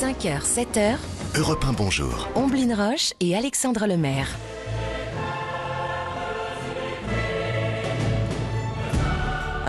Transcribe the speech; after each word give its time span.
5h, 0.00 0.40
7h, 0.40 0.96
Europe 1.36 1.62
1 1.62 1.74
Bonjour. 1.74 2.30
Omblin 2.34 2.74
Roche 2.74 3.12
et 3.20 3.36
Alexandre 3.36 3.86
Lemaire. 3.86 4.28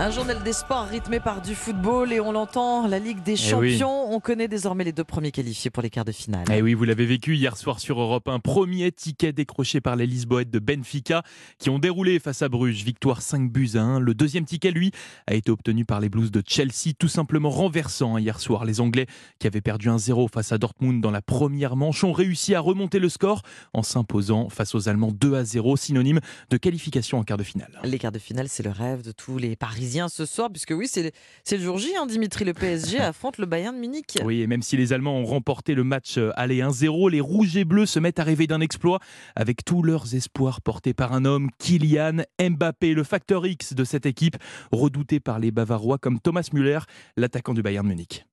Un 0.02 0.10
journal 0.10 0.42
des 0.42 0.52
sports 0.52 0.88
rythmé 0.88 1.20
par 1.20 1.40
du 1.40 1.54
football 1.54 2.12
et 2.12 2.18
on 2.18 2.32
l'entend, 2.32 2.88
la 2.88 2.98
Ligue 2.98 3.22
des 3.22 3.34
Eh 3.40 3.54
oui. 3.54 3.78
Champions. 3.78 4.12
On 4.12 4.18
connaît 4.18 4.48
désormais 4.48 4.82
les 4.82 4.90
deux 4.90 5.04
premiers 5.04 5.30
qualifiés 5.30 5.70
pour 5.70 5.80
les 5.80 5.90
quarts 5.90 6.04
de 6.04 6.10
finale. 6.10 6.44
Eh 6.52 6.60
oui, 6.60 6.74
vous 6.74 6.82
l'avez 6.82 7.06
vécu 7.06 7.36
hier 7.36 7.56
soir 7.56 7.78
sur 7.78 8.00
Europe 8.00 8.26
1. 8.26 8.40
Premier 8.40 8.90
ticket 8.90 9.32
décroché 9.32 9.80
par 9.80 9.94
les 9.94 10.08
Lisboètes 10.08 10.50
de 10.50 10.58
Benfica 10.58 11.22
qui 11.60 11.70
ont 11.70 11.78
déroulé 11.78 12.18
face 12.18 12.42
à 12.42 12.48
Bruges. 12.48 12.82
Victoire 12.82 13.22
5 13.22 13.52
buts 13.52 13.70
à 13.76 13.82
1. 13.82 14.00
Le 14.00 14.12
deuxième 14.12 14.44
ticket, 14.44 14.72
lui, 14.72 14.90
a 15.28 15.34
été 15.34 15.52
obtenu 15.52 15.84
par 15.84 16.00
les 16.00 16.08
Blues 16.08 16.32
de 16.32 16.42
Chelsea, 16.44 16.94
tout 16.98 17.06
simplement 17.06 17.50
renversant 17.50 18.18
hier 18.18 18.40
soir. 18.40 18.64
Les 18.64 18.80
Anglais 18.80 19.06
qui 19.38 19.46
avaient 19.46 19.60
perdu 19.60 19.88
1-0 19.88 20.28
face 20.32 20.50
à 20.50 20.58
Dortmund 20.58 21.00
dans 21.00 21.12
la 21.12 21.22
première 21.22 21.76
manche 21.76 22.02
ont 22.02 22.12
réussi 22.12 22.56
à 22.56 22.60
remonter 22.60 22.98
le 22.98 23.08
score 23.08 23.42
en 23.72 23.84
s'imposant 23.84 24.48
face 24.48 24.74
aux 24.74 24.88
Allemands 24.88 25.12
2 25.12 25.36
à 25.36 25.44
0, 25.44 25.76
synonyme 25.76 26.18
de 26.50 26.56
qualification 26.56 27.18
en 27.18 27.22
quart 27.22 27.38
de 27.38 27.44
finale. 27.44 27.78
Les 27.84 28.00
quarts 28.00 28.10
de 28.10 28.18
finale, 28.18 28.48
c'est 28.48 28.64
le 28.64 28.70
rêve 28.70 29.02
de 29.02 29.12
tous 29.12 29.38
les 29.38 29.54
Parisiens 29.54 29.91
ce 30.08 30.26
soir, 30.26 30.50
puisque 30.50 30.72
oui, 30.76 30.88
c'est 30.88 31.12
c'est 31.44 31.56
le 31.56 31.64
jour 31.64 31.78
J, 31.78 31.94
hein, 31.96 32.06
Dimitri. 32.06 32.44
Le 32.44 32.54
PSG 32.54 32.98
affronte 33.00 33.38
le 33.38 33.46
Bayern 33.46 33.74
de 33.74 33.80
Munich. 33.80 34.18
Oui, 34.24 34.42
et 34.42 34.46
même 34.46 34.62
si 34.62 34.76
les 34.76 34.92
Allemands 34.92 35.18
ont 35.18 35.24
remporté 35.24 35.74
le 35.74 35.84
match 35.84 36.18
euh, 36.18 36.30
aller 36.36 36.60
1-0, 36.60 37.10
les 37.10 37.20
Rouges 37.20 37.56
et 37.56 37.64
Bleus 37.64 37.86
se 37.86 37.98
mettent 37.98 38.18
à 38.18 38.24
rêver 38.24 38.46
d'un 38.46 38.60
exploit 38.60 38.98
avec 39.36 39.64
tous 39.64 39.82
leurs 39.82 40.14
espoirs 40.14 40.60
portés 40.60 40.94
par 40.94 41.12
un 41.12 41.24
homme, 41.24 41.50
Kylian 41.58 42.22
Mbappé, 42.40 42.94
le 42.94 43.04
facteur 43.04 43.46
X 43.46 43.74
de 43.74 43.84
cette 43.84 44.06
équipe, 44.06 44.36
redouté 44.72 45.20
par 45.20 45.38
les 45.38 45.50
Bavarois 45.50 45.98
comme 45.98 46.20
Thomas 46.20 46.48
Müller, 46.52 46.80
l'attaquant 47.16 47.54
du 47.54 47.62
Bayern 47.62 47.86
Munich. 47.86 48.24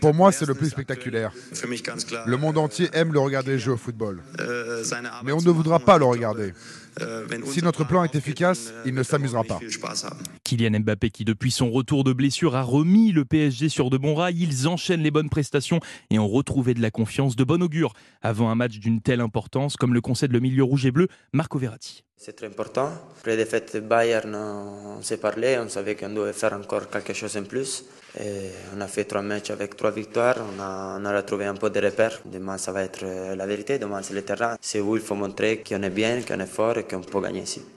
Pour 0.00 0.14
moi, 0.14 0.32
c'est 0.32 0.46
le 0.46 0.54
plus 0.54 0.70
spectaculaire. 0.70 1.32
Le 2.26 2.36
monde 2.36 2.58
entier 2.58 2.88
aime 2.92 3.12
le 3.12 3.20
regarder 3.20 3.58
jouer 3.58 3.74
au 3.74 3.76
football. 3.76 4.22
Mais 5.24 5.32
on 5.32 5.40
ne 5.40 5.50
voudra 5.50 5.78
pas 5.78 5.98
le 5.98 6.04
regarder. 6.04 6.52
Si 7.46 7.62
notre 7.62 7.84
plan 7.84 8.04
est 8.04 8.14
efficace, 8.14 8.72
il 8.84 8.94
ne 8.94 9.02
s'amusera 9.02 9.44
pas. 9.44 9.60
Kylian 10.44 10.80
Mbappé 10.80 11.10
qui 11.10 11.24
depuis 11.24 11.50
son 11.50 11.70
retour 11.70 12.04
de 12.04 12.12
blessure 12.12 12.56
a 12.56 12.62
remis 12.62 13.12
le 13.12 13.24
PSG 13.24 13.68
sur 13.68 13.90
de 13.90 13.98
bons 13.98 14.14
rails, 14.14 14.36
ils 14.38 14.68
enchaînent 14.68 15.02
les 15.02 15.10
bonnes 15.10 15.30
prestations 15.30 15.80
et 16.10 16.18
ont 16.18 16.28
retrouvé 16.28 16.74
de 16.74 16.82
la 16.82 16.90
confiance 16.90 17.36
de 17.36 17.44
bon 17.44 17.62
augure 17.62 17.92
avant 18.22 18.50
un 18.50 18.54
match 18.54 18.78
d'une 18.78 19.00
telle 19.00 19.20
importance 19.20 19.76
comme 19.76 19.94
le 19.94 20.00
concède 20.00 20.32
le 20.32 20.40
milieu 20.40 20.64
rouge 20.64 20.86
et 20.86 20.90
bleu 20.90 21.08
Marco 21.32 21.58
Verratti. 21.58 22.04
C'est 22.20 22.34
très 22.34 22.48
important. 22.48 22.90
Après 23.16 23.30
la 23.30 23.36
défaite 23.36 23.76
de 23.76 23.80
Bayern, 23.80 24.34
on 24.34 25.00
s'est 25.02 25.18
parlé, 25.18 25.56
on 25.64 25.68
savait 25.68 25.94
qu'on 25.94 26.08
devait 26.08 26.32
faire 26.32 26.52
encore 26.52 26.90
quelque 26.90 27.12
chose 27.12 27.36
en 27.36 27.44
plus. 27.44 27.84
Et 28.18 28.50
on 28.76 28.80
a 28.80 28.88
fait 28.88 29.04
trois 29.04 29.22
matchs 29.22 29.50
avec 29.50 29.76
trois 29.76 29.92
victoires, 29.92 30.34
on 30.38 30.60
a, 30.60 30.98
on 30.98 31.04
a 31.04 31.16
retrouvé 31.16 31.44
un 31.44 31.54
peu 31.54 31.70
de 31.70 31.78
repères. 31.78 32.20
Demain, 32.24 32.58
ça 32.58 32.72
va 32.72 32.82
être 32.82 33.04
euh, 33.04 33.36
la 33.36 33.46
vérité, 33.46 33.78
demain, 33.78 34.02
c'est 34.02 34.14
le 34.14 34.22
terrain. 34.22 34.56
C'est 34.60 34.80
où 34.80 34.96
il 34.96 35.02
faut 35.02 35.14
montrer 35.14 35.62
qu'on 35.62 35.80
est 35.84 35.90
bien, 35.90 36.20
qu'on 36.22 36.40
est 36.40 36.46
fort 36.46 36.76
et 36.76 36.82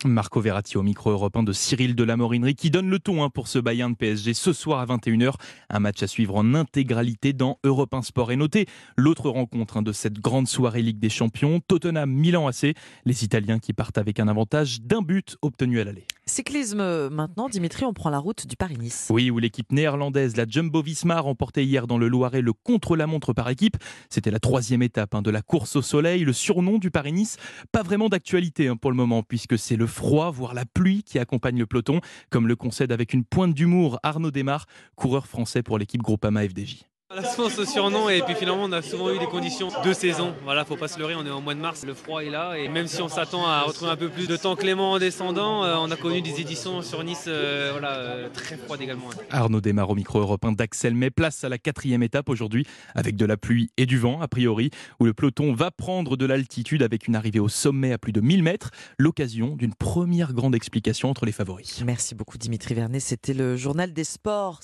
Marco 0.06 0.42
Verratti 0.42 0.78
au 0.78 0.84
micro 0.84 1.12
européen 1.12 1.44
de 1.44 1.54
Cyril 1.54 1.95
Delamorinerie 1.95 2.56
qui 2.56 2.70
donne 2.70 2.90
le 2.90 3.00
ton 3.00 3.23
hein, 3.23 3.30
pour 3.30 3.48
ce 3.48 3.59
Bayern 3.59 3.95
PSG 3.95 4.34
ce 4.34 4.54
soir 4.54 4.80
à 4.80 4.86
21h. 4.86 5.34
Un 5.70 5.80
match 5.80 6.02
à 6.04 6.08
suivre 6.08 6.36
en 6.36 6.54
intégralité 6.54 7.34
dans 7.34 7.59
Europe 7.64 7.94
1 7.94 8.02
Sport. 8.02 8.32
Et 8.32 8.36
notez 8.36 8.67
l'autre 8.98 9.30
rencontre 9.30 9.78
hein, 9.78 9.82
de 9.82 9.92
cette 9.92 10.20
grande 10.20 10.48
soirée 10.48 10.82
Ligue 10.82 11.00
des 11.00 11.09
Champions, 11.09 11.59
Tottenham-Milan 11.67 12.48
AC. 12.48 12.76
Les 13.06 13.23
Italiens 13.23 13.59
qui 13.59 13.73
partent 13.73 13.98
avec 13.98 14.20
un 14.20 14.28
avantage 14.28 14.82
d'un 14.82 15.02
but 15.02 15.38
obtenu 15.42 15.80
à 15.80 15.84
l'aller. 15.84 16.06
Cyclisme 16.32 17.10
maintenant, 17.10 17.50
Dimitri, 17.50 17.84
on 17.84 17.92
prend 17.92 18.10
la 18.10 18.18
route 18.18 18.48
du 18.48 18.56
Paris-Nice. 18.56 19.08
Oui, 19.10 19.30
où 19.30 19.38
l'équipe 19.38 19.70
néerlandaise, 19.74 20.38
la 20.38 20.46
Jumbo-Visma, 20.48 21.18
a 21.18 21.20
remporté 21.20 21.66
hier 21.66 21.88
dans 21.88 21.98
le 21.98 22.08
Loiret 22.08 22.42
le 22.42 22.54
contre-la-montre 22.54 23.34
par 23.34 23.50
équipe. 23.50 23.76
C'était 24.10 24.32
la 24.32 24.40
troisième 24.40 24.82
étape 24.82 25.14
hein, 25.14 25.22
de 25.22 25.30
la 25.30 25.42
course 25.42 25.76
au 25.76 25.82
soleil. 25.82 26.23
Le 26.23 26.32
surnom 26.32 26.78
du 26.78 26.90
Paris-Nice, 26.90 27.36
pas 27.73 27.84
vraiment 27.84 28.08
d'actualité 28.08 28.70
hein, 28.70 28.78
pour 28.78 28.92
le 28.92 28.96
moment, 28.96 29.23
puisque 29.23 29.60
c'est 29.60 29.76
le 29.76 29.88
froid, 29.88 30.32
voire 30.32 30.54
la 30.54 30.64
pluie 30.64 31.04
qui 31.04 31.20
accompagne 31.20 31.60
le 31.60 31.66
peloton, 31.66 32.00
comme 32.30 32.48
le 32.48 32.55
concède 32.55 32.94
avec 32.94 33.14
une 33.14 33.26
pointe 33.26 33.54
d'humour 33.54 34.00
Arnaud 34.02 34.32
Desmar, 34.32 34.67
coureur 34.95 35.28
français 35.28 35.64
pour 35.64 35.78
l'équipe 35.80 36.02
Groupama 36.02 36.48
FDJ. 36.48 36.91
On 37.14 37.17
a 37.17 37.26
souvent 37.26 37.49
ce 37.49 37.66
surnom 37.66 38.08
et 38.08 38.22
puis 38.22 38.36
finalement 38.36 38.64
on 38.64 38.72
a 38.72 38.82
souvent 38.82 39.14
eu 39.14 39.20
des 39.20 39.26
conditions 39.26 39.67
de 39.83 39.92
saison. 39.92 40.33
Voilà, 40.45 40.64
faut 40.64 40.77
pas 40.77 40.88
se 40.88 40.98
leurrer, 40.98 41.14
on 41.16 41.26
est 41.26 41.30
en 41.30 41.42
mois 41.42 41.55
de 41.55 41.60
mars, 41.60 41.83
le 41.86 41.94
froid 41.94 42.23
est 42.23 42.30
là 42.30 42.55
et 42.55 42.70
même 42.70 42.88
si 42.88 43.02
on 43.02 43.10
s'attend 43.10 43.45
à 43.45 43.64
retrouver 43.64 43.92
un 43.92 43.98
peu 43.98 44.08
plus 44.08 44.27
de 44.27 44.38
temps 44.38 44.55
clément 44.55 44.94
en 44.94 44.99
descendant, 44.99 45.66
euh, 45.66 45.76
on 45.77 45.92
a 45.92 45.98
connu 45.98 46.22
des 46.22 46.39
éditions 46.39 46.82
sur 46.82 47.04
Nice 47.04 47.26
euh, 47.27 47.70
voilà, 47.73 47.95
euh, 47.95 48.30
très 48.33 48.55
froides 48.55 48.82
également. 48.82 49.10
Arnaud 49.30 49.60
Desmar 49.60 49.89
au 49.89 49.95
micro 49.95 50.20
européen 50.20 50.54
d'Axel 50.54 50.95
met 50.95 51.10
place 51.10 51.44
à 51.44 51.49
la 51.49 51.58
quatrième 51.58 52.02
étape 52.02 52.30
aujourd'hui 52.30 52.66
avec 52.95 53.17
de 53.17 53.26
la 53.26 53.36
pluie 53.36 53.72
et 53.76 53.86
du 53.86 53.98
vent 53.98 54.22
a 54.22 54.30
priori 54.30 54.70
où 55.02 55.05
le 55.05 55.14
peloton 55.14 55.54
va 55.54 55.70
prendre 55.70 56.16
de 56.16 56.26
l'altitude 56.26 56.82
avec 56.82 57.08
une 57.08 57.16
arrivée 57.17 57.39
au 57.39 57.49
sommet 57.49 57.92
à 57.92 57.98
plus 57.98 58.14
de 58.14 58.22
1000 58.22 58.42
mètres, 58.42 58.72
l'occasion 58.98 59.58
d'une 59.58 59.73
première 59.73 60.32
grande 60.32 60.55
explication 60.55 61.10
entre 61.10 61.26
les 61.26 61.33
favoris. 61.33 61.83
Merci 61.86 62.16
beaucoup, 62.16 62.38
Dimitri 62.38 62.73
Vernet. 62.73 63.02
C'était 63.02 63.33
le 63.33 63.58
journal 63.58 63.92
des 63.92 64.05
sports. 64.05 64.60